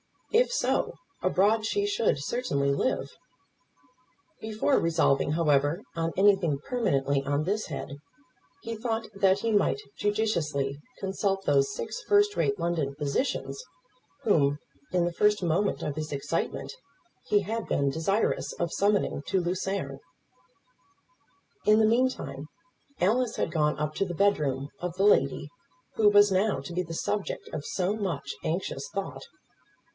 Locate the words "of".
15.83-15.97, 18.53-18.71, 24.79-24.95, 27.49-27.65